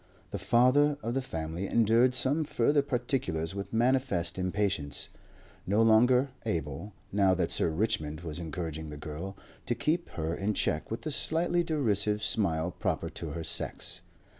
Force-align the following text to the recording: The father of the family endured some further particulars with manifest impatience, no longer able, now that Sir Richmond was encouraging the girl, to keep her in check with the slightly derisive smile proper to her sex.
The 0.31 0.39
father 0.39 0.97
of 1.03 1.13
the 1.13 1.21
family 1.21 1.67
endured 1.67 2.15
some 2.15 2.43
further 2.43 2.81
particulars 2.81 3.53
with 3.53 3.71
manifest 3.71 4.39
impatience, 4.39 5.09
no 5.67 5.83
longer 5.83 6.29
able, 6.43 6.93
now 7.11 7.35
that 7.35 7.51
Sir 7.51 7.69
Richmond 7.69 8.21
was 8.21 8.39
encouraging 8.39 8.89
the 8.89 8.97
girl, 8.97 9.37
to 9.67 9.75
keep 9.75 10.09
her 10.17 10.33
in 10.33 10.55
check 10.55 10.89
with 10.89 11.01
the 11.01 11.11
slightly 11.11 11.63
derisive 11.63 12.23
smile 12.23 12.71
proper 12.71 13.11
to 13.11 13.29
her 13.33 13.43
sex. 13.43 14.01